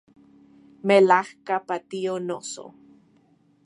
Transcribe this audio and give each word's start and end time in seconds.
Melajka 0.87 1.55
patio, 1.67 2.13
noso 2.29 2.65